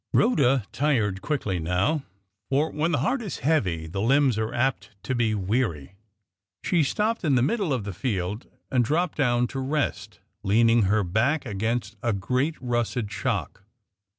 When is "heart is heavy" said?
3.05-3.85